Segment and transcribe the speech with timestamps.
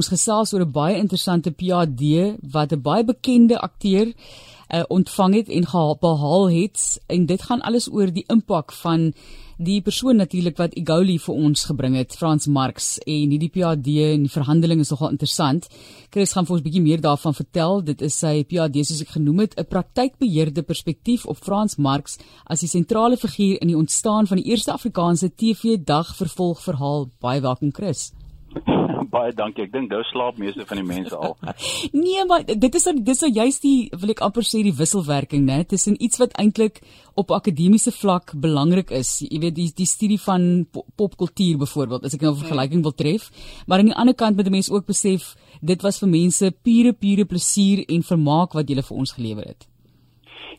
[0.00, 5.48] Ons gesels oor 'n baie interessante PhD wat 'n baie bekende akteur uh, ontvang het
[5.48, 5.64] en
[6.00, 9.12] behaal het en dit gaan alles oor die impak van
[9.58, 14.22] die persoon natuurlik wat Igoli vir ons gebring het, Frans Marx en hierdie PhD en
[14.24, 15.68] die verhandeling is nogal interessant.
[16.10, 17.84] Chris gaan vir ons 'n bietjie meer daarvan vertel.
[17.84, 22.60] Dit is sy PhD soos ek genoem het, 'n praktykbeheerde perspektief op Frans Marx as
[22.60, 27.10] die sentrale figuur in die ontstaan van die eerste Afrikaanse TV-dag vervolgverhaal.
[27.20, 28.12] Baie welkom Chris.
[29.14, 29.64] baie dankie.
[29.66, 31.36] Ek dink nou slaap meeste van die mense al.
[32.04, 35.62] nee, maar dit is dit is juist die wil ek amper sê die wisselwerking, né,
[35.68, 36.80] tussen iets wat eintlik
[37.20, 39.18] op akademiese vlak belangrik is.
[39.26, 43.30] Jy weet die die studie van popkultuur byvoorbeeld, as ek nou 'n vergelyking wil tref,
[43.66, 46.92] maar aan die ander kant moet 'n mens ook besef dit was vir mense pure
[46.92, 49.66] pure plesier en vermaak wat jy vir ons gelewer het.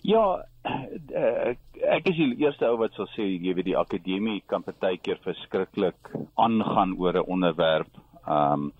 [0.01, 1.53] Ja, uh,
[1.97, 6.11] ek is die eerste ou wat sal sê jy weet die akademie kan partykeer verskriklik
[6.35, 7.91] aangaan oor 'n onderwerp.
[8.27, 8.71] Ehm um,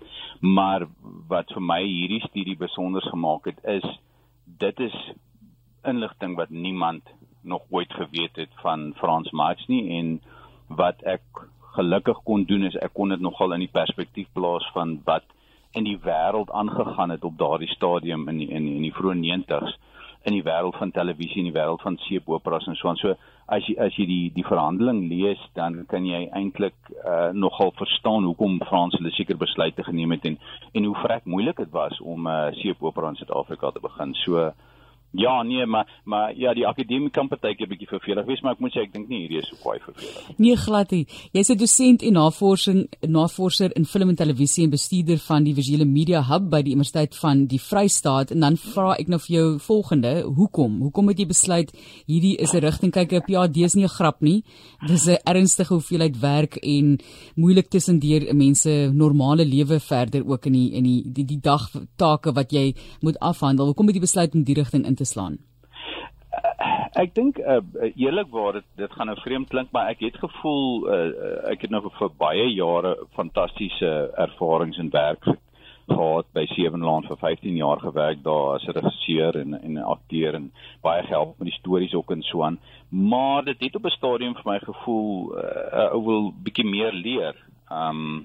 [0.42, 0.86] maar
[1.28, 3.86] wat vir my hierdie studie besonder gemaak het is
[4.58, 4.96] dit is
[5.84, 7.02] inligting wat niemand
[7.42, 10.20] nog ooit geweet het van Frans Marx nie en
[10.66, 11.22] wat ek
[11.76, 15.24] gelukkig kon doen is ek kon dit nogal in die perspektief plaas van wat
[15.72, 19.18] in die wêreld aangegaan het op daardie stadium in die, in die, in die vroeë
[19.22, 19.78] 90s
[20.24, 23.00] in die wêreld van televisie en die wêreld van seepoperas en so aan.
[23.00, 23.14] So
[23.46, 28.26] as jy as jy die die verhandeling lees, dan kan jy eintlik uh, nogal verstaan
[28.28, 30.38] hoekom Frans hulle seker besluite geneem het en
[30.72, 34.14] en hoe vrek moeilik dit was om 'n uh, seepopera in Suid-Afrika te begin.
[34.14, 34.50] So uh,
[35.12, 38.72] Ja, nee, maar maar ja, die akademie kan partykeer bietjie vervelig wees, maar ek moet
[38.72, 40.30] sê ek dink nie hierdie is so kwai vervelig.
[40.40, 41.04] Nee, glad nie.
[41.36, 45.84] Jy's 'n dosent en navorsing navorser in film en televisie en bestuurder van die Visuele
[45.84, 49.58] Media Hub by die Universiteit van die Vrystaat en dan vra ek nou vir jou
[49.58, 50.80] volgende, hoekom?
[50.80, 51.72] Hoekom het jy besluit
[52.06, 54.42] hierdie is 'n rigting kyk op ja, dis nie 'n grap nie.
[54.86, 56.98] Dis 'n ernstige hoeveelheid werk en
[57.36, 62.32] moeilik tussendeur mense normale lewe verder ook in die in die die, die dag take
[62.32, 63.66] wat jy moet afhandel.
[63.66, 65.38] Hoekom het jy besluit om die rigting in te slaan?
[66.96, 67.60] Ek dink uh,
[67.96, 71.06] eerlikwaar dit dit gaan nou vreemd klink maar ek het gevoel uh,
[71.52, 75.24] ek het nou vir baie jare fantastiese ervarings in werk
[75.88, 81.02] gehad by Sewenland vir 15 jaar gewerk daar as regisseur en en akteur en baie
[81.02, 82.60] gehelp met die stories ook en so aan
[82.92, 87.36] maar dit het op 'n stadium vir my gevoel uh, ou wil bietjie meer leer.
[87.70, 88.22] Um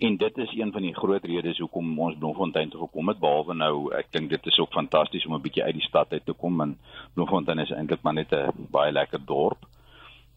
[0.00, 3.54] En dit is een van die groot redes hoekom ons Bloemfontein toe gekom het behalwe
[3.54, 6.32] nou ek dink dit is ook fantasties om 'n bietjie uit die stad uit te
[6.32, 6.78] kom en
[7.14, 9.66] Bloemfontein is eintlik maar net 'n baie lekker dorp.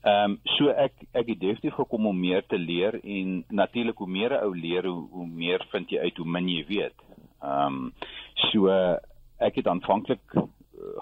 [0.02, 4.08] Ehm um, so ek ek het definitief gekom om meer te leer en natuurlik hoe
[4.08, 6.98] meer 'n ou leer hoe, hoe meer vind jy uit hoe min jy weet.
[7.42, 7.94] Ehm um,
[8.34, 8.68] so
[9.40, 10.44] ek het aanvanklik uh,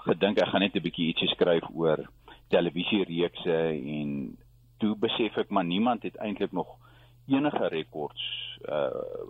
[0.06, 2.06] gedink ek gaan net 'n bietjie ietsie skryf oor
[2.48, 3.56] televisiereekse
[3.96, 4.38] en
[4.78, 6.78] toe besef ek maar niemand het eintlik nog
[7.26, 8.22] enige rekords
[8.68, 8.88] uh,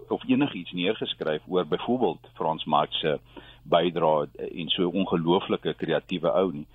[0.08, 3.19] of enigiets neergeskryf oor byvoorbeeld Frans Marx se
[3.62, 6.66] bydrae en so ongelooflike kreatiewe ou nie.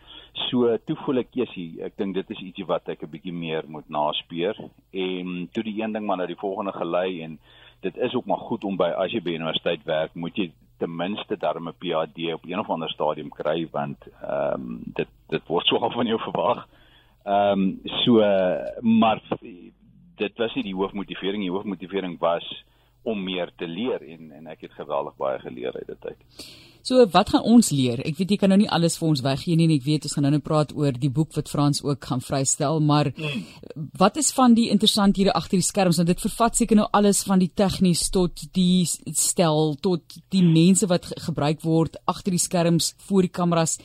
[0.47, 3.65] So toe voel ek esie, ek dink dit is ietsie wat ek 'n bietjie meer
[3.67, 4.55] moet naspeur
[4.91, 7.39] en toe die een ding maar na die volgende gelei en
[7.81, 10.95] dit is ook maar goed om by as jy by universiteit werk, moet jy ten
[10.95, 15.47] minste darm 'n PhD op een of ander stadium kry want ehm um, dit dit
[15.47, 16.67] word so af van jou verwag.
[17.25, 18.21] Ehm um, so
[18.81, 19.21] maar
[20.17, 21.49] dit was nie die hoofmotivering nie.
[21.49, 22.45] Die hoofmotivering was
[23.07, 26.47] om meer te leer en en ek het geweldig baie geleer uit dit uit.
[26.87, 27.99] So wat gaan ons leer?
[28.07, 30.13] Ek weet jy kan nou nie alles vir ons weggee nie en ek weet ons
[30.15, 33.41] gaan nou net praat oor die boek wat Frans ook gaan vrystel, maar mm.
[33.99, 35.99] wat is van die interessanthede agter die skerms?
[35.99, 40.87] Want dit vervat seker nou alles van die tegnies tot die stel tot die mense
[40.87, 43.79] wat ge gebruik word agter die skerms voor die kameras.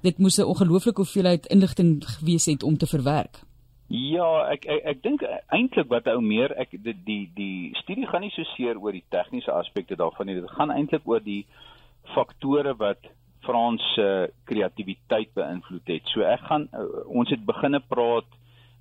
[0.00, 3.45] Dit moes 'n ongelooflike hoeveelheid inligting gewees het om te verwerk.
[3.88, 5.22] Ja, ek ek, ek dink
[5.54, 9.04] eintlik wat ou meer ek die die die studie gaan nie so seer oor die
[9.14, 10.40] tegniese aspekte daarvan nie.
[10.40, 11.44] Dit gaan eintlik oor die
[12.14, 13.06] faktore wat
[13.46, 16.10] Frans se kreatiwiteit beïnvloed het.
[16.10, 16.66] So ek gaan
[17.06, 18.26] ons het begine praat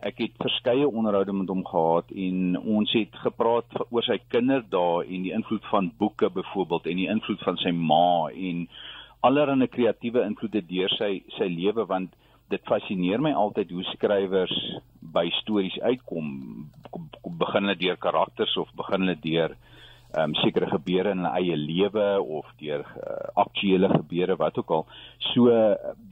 [0.06, 5.24] ek het verskeie onderhoude met hom gehad en ons het gepraat oor sy kinderdae en
[5.26, 8.66] die invloed van boeke byvoorbeeld en die invloed van sy ma en
[9.26, 12.14] allerlei kreatiewe invloede deur sy sy lewe want
[12.54, 14.56] dit fascineer my altyd hoe skrywers
[15.16, 16.28] by stories uitkom.
[17.40, 19.56] Begin hulle deur karakters of begin hulle deur
[20.16, 22.06] ehm um, sekere gebeure in hulle eie lewe
[22.38, 24.86] of deur uh, aktuelle gebeure wat ook al.
[25.34, 25.52] So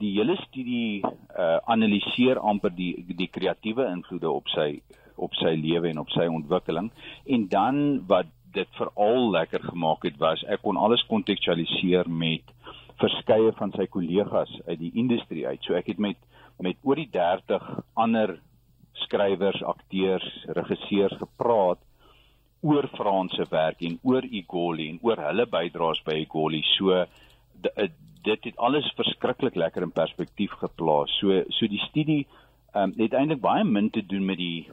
[0.00, 4.82] die hele studie uh, analiseer amper die die kreatiewe invloede op sy
[5.16, 6.90] op sy lewe en op sy ontwikkeling.
[7.24, 7.78] En dan
[8.10, 12.52] wat dit veral lekker gemaak het was ek kon alles kontekstualiseer met
[13.00, 15.62] verskeie van sy kollegas uit die industrie uit.
[15.62, 16.20] So ek het met
[16.62, 17.64] met oor die 30
[17.98, 18.36] ander
[19.04, 21.80] skrywers, akteurs, regisseurs gepraat
[22.62, 26.62] oor Franse werk en oor Igoli en oor hulle bydraes by Igoli.
[26.76, 27.90] So eh,
[28.24, 31.12] dit het alles verskriklik lekker in perspektief geplaas.
[31.20, 32.24] So so die studie
[32.74, 34.66] ehm um, het eintlik baie min te doen met die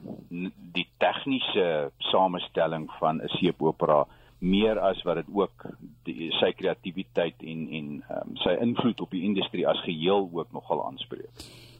[0.77, 4.05] die tegniese samestelling van 'n seepopera
[4.41, 5.67] meer as wat dit ook
[6.07, 10.81] die, sy kreatiwiteit en en um, sy invloed op die industrie as geheel ook nogal
[10.87, 11.29] aanspreek.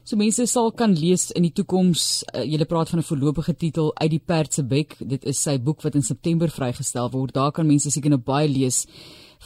[0.02, 3.92] So mense sal kan lees in die toekoms, uh, jy praat van 'n voorlopige titel
[3.94, 4.96] uit die Perd se bek.
[4.98, 7.34] Dit is sy boek wat in September vrygestel word.
[7.34, 8.86] Daar kan mense seker nou baie lees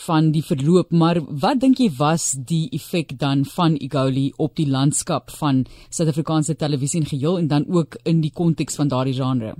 [0.06, 4.68] van die verloop, maar wat dink jy was die effek dan van Igoli op die
[4.68, 9.54] landskap van Suid-Afrikaanse televisie in geheel en dan ook in die konteks van daardie genre?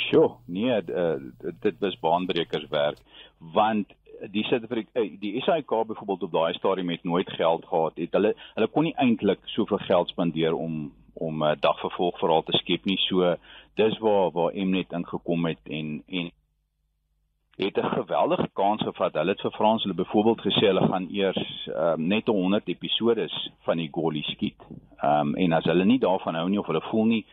[0.00, 1.16] Sjoe, nee, uh,
[1.60, 2.98] dit was baanbrekers werk
[3.40, 3.88] want
[4.28, 8.12] die Suid-Afrika eh, die SAIK byvoorbeeld op daai stadium het nooit geld gehad het.
[8.12, 12.56] Hulle hulle kon nie eintlik soveel geld spandeer om om 'n uh, dagvervolg verhaal te
[12.56, 12.98] skep nie.
[12.98, 13.36] So
[13.74, 16.30] dis waar waar Mnet ingekom het en en
[17.56, 19.14] het 'n geweldige kans gevat.
[19.14, 23.76] Hulle het vir Frans hulle byvoorbeeld gesê hulle gaan eers um, net 100 episode van
[23.76, 24.60] die Goli skiet.
[24.96, 27.26] Ehm um, en as hulle nie daarvan hou nie of hulle voel nie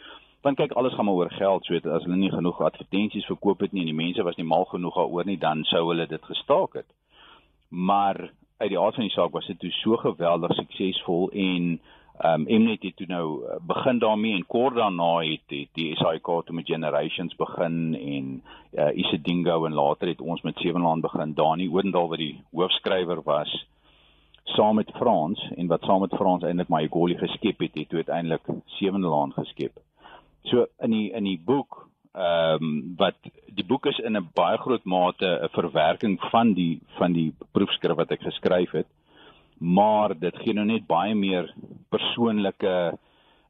[0.47, 3.75] want kyk alles gaan maar oor geld so as hulle nie genoeg advertensies verkoop het
[3.75, 6.79] nie en die mense was nie mal genoeg daaroor nie dan sou hulle dit gestaak
[6.79, 6.89] het
[7.69, 11.77] maar uit die aard van die saak was dit so geweldig suksesvol en
[12.17, 15.95] ehm um, Mnet het toe nou uh, begin daarmee en kort daarna het, het die
[15.99, 18.31] SAIK toe met Generations begin en
[18.73, 23.53] uh, Isidingo en later het ons met Sewenland begin Dani Odendaal wat die hoofskrywer was
[24.55, 28.49] saam met Frans en wat saam met Frans eintlik my Goli geskep het het uiteindelik
[28.79, 29.77] Sewenland geskep.
[30.49, 31.83] So in die in die boek
[32.17, 33.17] ehm um, wat
[33.57, 37.95] die boek is in 'n baie groot mate 'n verwerking van die van die proefskrif
[37.95, 38.87] wat ek geskryf het.
[39.57, 41.53] Maar dit gee nou net baie meer
[41.89, 42.97] persoonlike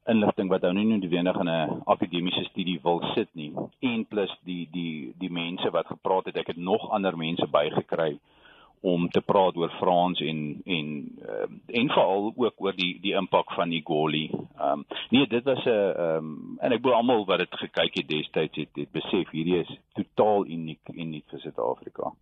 [0.06, 3.52] inligting wat ou nie noodwendig in 'n akademiese studie wil sit nie.
[3.80, 8.18] En plus die die die mense wat gepraat het, ek het nog ander mense bygekry
[8.80, 10.86] om te praat oor Frans en en
[11.22, 11.48] uh,
[11.80, 14.28] en veral ook oor die die impak van die Goli.
[14.30, 17.94] Ehm um, nee, dit was 'n ehm um, en ek glo almal wat dit gekyk
[17.94, 22.12] het destyds het, het besef hierdie is totaal uniek uniek vir Suid-Afrika.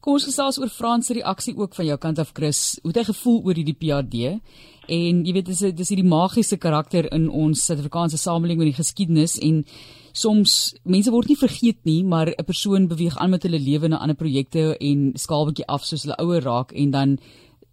[0.00, 2.78] Kom ons gesels oor Frans se reaksie ook van jou kant af Chris.
[2.82, 4.40] Hoe het hy gevoel oor hierdie PhD?
[4.88, 9.36] En jy weet dis dis hierdie magiese karakter in ons Suid-Afrikaanse samelewing en die geskiedenis
[9.44, 9.64] en
[10.12, 13.98] soms mense word nie vergeet nie, maar 'n persoon beweeg aan met hulle lewe na
[13.98, 17.18] ander projekte en skaal bietjie af soos hulle ouer raak en dan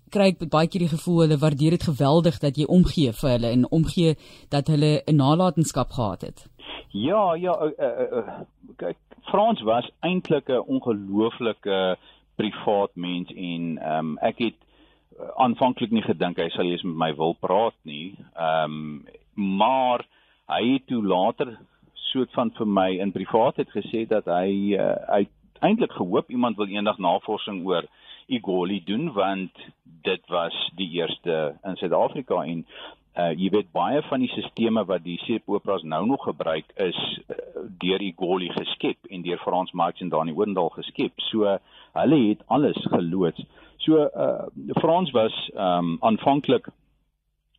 [0.10, 3.50] kry ek baie keer die gevoel hulle waardeer dit geweldig dat jy omgee vir hulle
[3.52, 4.16] en omgee
[4.50, 6.48] dat hulle 'n nalatenskap gehad het.
[6.92, 8.40] Ja, ja, uh, uh, uh,
[8.78, 8.98] kyk,
[9.30, 11.98] Frans was eintlik 'n ongelooflike
[12.36, 14.56] privaat mens en um, ek het
[15.36, 18.16] aanvanklik nie gedink hy sal eens met my wil praat nie.
[18.36, 19.06] Ehm um,
[19.38, 20.02] maar
[20.50, 21.60] hy het toe later
[22.12, 25.24] soort van vir my in privaat het gesê dat hy uh, hy
[25.66, 27.88] eintlik gehoop iemand wil eendag navorsing oor
[28.28, 29.52] Igoli doen want
[30.04, 32.66] dit was die eerste in Suid-Afrika en
[33.18, 37.38] uh, jy weet baie van die sisteme wat die seepoperas nou nog gebruik is uh,
[37.82, 41.16] deur Igoli geskep en deur Frans Marx en Dani Oendal geskep.
[41.30, 41.58] So
[41.98, 43.46] hulle het alles geloods.
[43.86, 44.48] So uh,
[44.82, 46.68] Frans was um, aanvanklik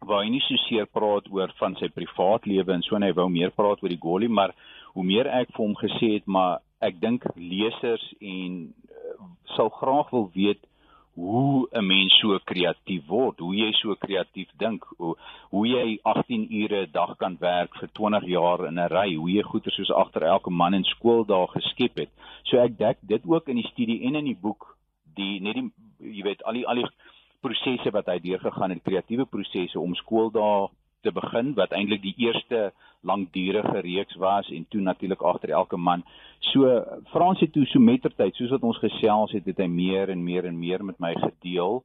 [0.07, 3.13] waar hy nie so seer praat oor van sy privaat lewe en so en hy
[3.17, 4.55] wou meer praat oor die Goli, maar
[4.95, 10.11] hoe meer ek vir hom gesê het, maar ek dink lesers en uh, sou graag
[10.15, 10.63] wil weet
[11.19, 15.17] hoe 'n mens so kreatief word, hoe jy so kreatief dink, hoe,
[15.51, 19.31] hoe jy 18 ure 'n dag kan werk vir 20 jaar in 'n ry, hoe
[19.31, 22.11] jy goeie soos agter elke man in skool daar geskep het.
[22.45, 24.77] So ek dink dit ook in die studie en in die boek,
[25.17, 26.87] die net die jy weet al die al die
[27.45, 30.69] prosesse wat hy deurgegaan het, kreatiewe prosesse om skool daar
[31.07, 32.73] te begin wat eintlik die eerste
[33.07, 36.03] langdurige reeks was en toe natuurlik agter elke man.
[36.51, 36.67] So
[37.13, 40.49] Frans het toe so mettertyd, soos wat ons gesels het, het hy meer en meer
[40.49, 41.83] en meer met my gedeel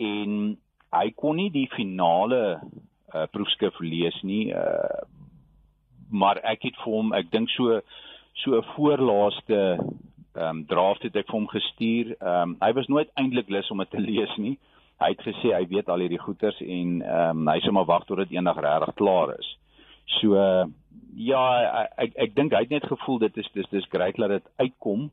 [0.00, 0.56] en
[0.96, 4.48] hy kon nie die finale uh, proefskrif lees nie.
[4.54, 5.04] Uh,
[6.08, 7.80] maar ek het vir hom, ek dink so
[8.36, 9.60] so 'n voorlaaste
[10.36, 12.16] ehm um, draft het ek vir hom gestuur.
[12.20, 14.56] Ehm um, hy was nooit eintlik lus om dit te lees nie
[15.02, 18.06] hy het gesê hy weet al hierdie goeters en ehm um, hy sê maar wag
[18.08, 19.48] tot dit eendag regtig klaar is.
[20.18, 20.64] So uh,
[21.16, 21.42] ja,
[21.96, 25.10] ek ek dink hy het net gevoel dit is dis dis great dat dit uitkom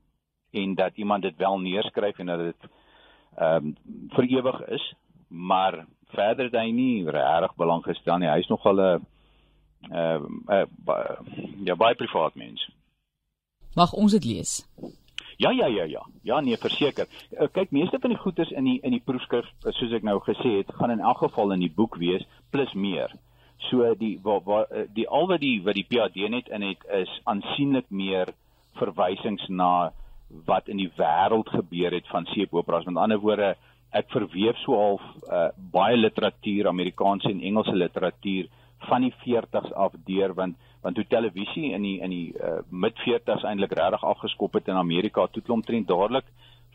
[0.53, 2.69] en dat iemand dit wel neerskryf en dat dit
[3.35, 3.75] ehm um,
[4.15, 4.83] vir ewig is,
[5.27, 8.29] maar verder het hy nie regtig belang gestel nie.
[8.29, 9.05] Hy's nogal 'n
[9.91, 11.17] ehm uh, uh,
[11.65, 12.69] ja, baie privaat mens.
[13.75, 14.61] Mag ons dit lees?
[15.43, 16.01] Ja ja ja ja.
[16.21, 17.07] Ja nee, verseker.
[17.29, 20.21] Eh, kyk, meeste van die goeders in die in die proefskrif, eh, soos ek nou
[20.23, 22.23] gesê het, gaan in elk geval in die boek wees
[22.55, 23.11] plus meer.
[23.67, 26.87] So die waar waar eh, die al wat die wat die PhD net in het
[27.01, 28.31] is aansienlik meer
[28.79, 29.91] verwysings na
[30.47, 32.87] wat in die wêreld gebeur het van seepoperas.
[32.87, 33.53] Met ander woorde,
[33.91, 38.47] ek verweef so half uh, baie literatuur, Amerikaanse en Engelse literatuur
[38.89, 42.97] van die 40s af deur want want toe televisie in die in die uh, mid
[43.05, 46.27] 40s eintlik regtig afgeskop het in Amerika, toe klomp trend dadelik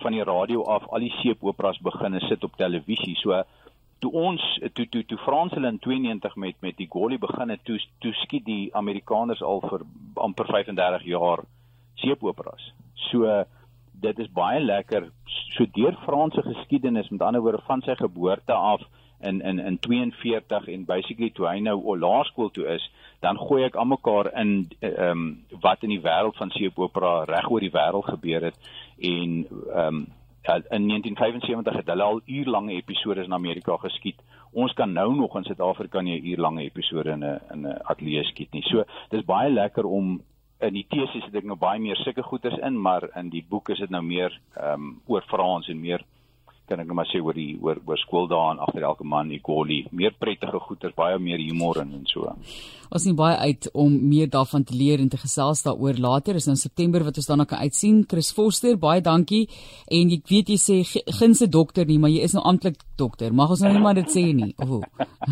[0.03, 3.17] van die radio af al die seepoperas begin sit op televisie.
[3.21, 3.43] So
[3.99, 7.65] toe ons toe toe toe Frans hulle in 92 met met die Goli begin het,
[7.65, 9.85] toe toe skiet die Amerikaners al vir
[10.15, 11.45] amper 35 jaar
[11.95, 12.73] seepoperas.
[13.11, 13.45] So
[13.93, 15.11] dit is baie lekker
[15.57, 18.87] so deur Franse geskiedenis met ander woorde van sy geboorte af
[19.21, 22.85] in in in 42 en basically toe hy nou laerskool toe is,
[23.21, 25.25] dan gooi ek almekaar in ehm um,
[25.61, 30.07] wat in die wêreld van seepopera reg oor die wêreld gebeur het en ehm um,
[30.49, 34.17] in 1975 het hulle al uurlange episode in Amerika geskiet.
[34.53, 38.53] Ons kan nou nog in Suid-Afrika nie uurlange episode in 'n in 'n ateljee skiet
[38.53, 38.63] nie.
[38.63, 40.23] So dis baie lekker om
[40.61, 43.69] in die teses het ek nou baie meer sulke goeters in, maar in die boek
[43.69, 46.05] is dit nou meer ehm um, oor Frans en meer
[46.69, 49.85] kan ek net maar sê oor die oor oor skooldae en agter elke man Nicoli
[49.91, 52.33] meer prettige goeters baie meer humor in en so.
[52.89, 56.47] Ons sien baie uit om meer daarvan te leer en te gesels daaroor later is
[56.49, 58.05] nou September wat ons dan kan uitsien.
[58.09, 59.45] Chris Foster, baie dankie.
[59.93, 60.79] En ek weet jy sê
[61.21, 63.33] ginse dokter nie, maar jy is nou amptelik dokter.
[63.33, 64.55] Mag ons nou nie maar dit sê nie.
[64.65, 64.81] O.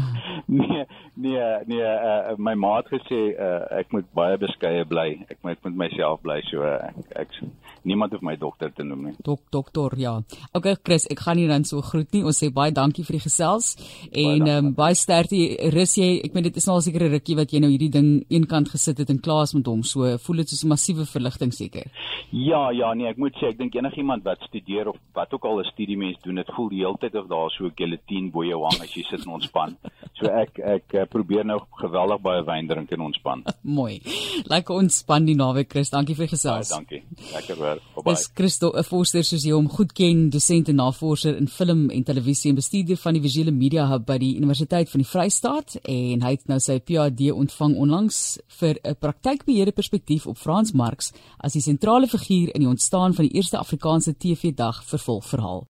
[0.61, 0.85] nee,
[1.17, 5.09] nee, nee, uh, my ma het gesê uh, ek moet baie beskeie bly.
[5.33, 9.11] Ek moet met myself bly so uh, ek, ek niemand hoef my dokter te noem
[9.11, 9.17] nie.
[9.25, 10.19] Dok dokter, ja.
[10.53, 12.23] Okay, Chris, ek gaan nie dan so groet nie.
[12.25, 13.75] Ons sê baie dankie vir die gesels
[14.13, 15.43] en baie, um, baie sterkte.
[15.75, 17.93] Rus jy, ek meen dit is nou al seker 'n rukkie wat jy nou hierdie
[17.93, 19.83] ding eenkant gesit het in klas met hom.
[19.83, 21.91] So voel dit soos 'n massiewe verligting seker.
[22.31, 25.61] Ja, ja, nee, ek moet sê ek dink enigiemand wat studeer of wat ook al
[25.61, 28.63] 'n studiemens doen, dit voel die hele tyd of daar so 'n gelatine bo jou
[28.63, 29.77] hang as jy sit en ontspan.
[30.15, 33.45] So ek ek uh, probeer nou geweldig baie wyn drink en ontspan.
[33.79, 34.01] Mooi.
[34.45, 35.91] Lekker ontspan die naweek, Chris.
[35.91, 36.71] Dankie vir gesels.
[36.71, 37.03] Baie dankie.
[37.17, 37.81] Lekker hoor.
[38.05, 42.03] Dis Christo, 'n forster soos jy hom goed ken, dosent en navorser in film en
[42.05, 46.23] televisie en bestuurder van die visuele media hub by die Universiteit van die Vrystaat en
[46.23, 51.53] hy het nou sy PhD ontvang onlangs vir 'n praktykbeheerde perspektief op Frans Marx as
[51.53, 55.65] die sentrale figuur in die ontstaan van die eerste Afrikaanse TV-dag vervolgverhaal.